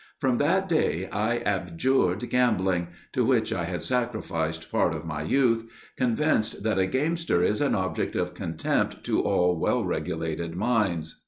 [0.17, 5.69] From that day I abjured gambling to which I had sacrificed part of my youth
[5.95, 11.19] convinced that a gamester is an object of contempt to all well regulated minds."